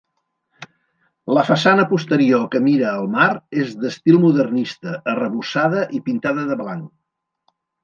La 1.37 1.43
façana 1.49 1.85
posterior, 1.91 2.45
que 2.55 2.61
mira 2.69 2.87
al 2.93 3.05
mar, 3.17 3.27
és 3.65 3.77
d'estil 3.83 4.19
modernista, 4.25 4.97
arrebossada 5.15 5.87
i 5.99 6.03
pintada 6.11 6.49
de 6.51 6.61
blanc. 6.65 6.93